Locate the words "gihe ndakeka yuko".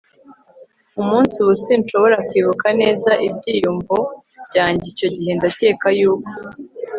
5.15-6.31